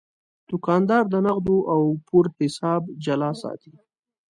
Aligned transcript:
دوکاندار 0.49 1.03
د 1.09 1.15
نغدو 1.25 1.57
او 1.73 1.81
پور 2.07 2.25
حساب 2.39 2.81
جلا 3.05 3.31
ساتي. 3.41 3.71